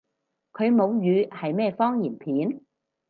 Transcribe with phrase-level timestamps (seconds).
[0.53, 2.59] 佢母語係咩方言片？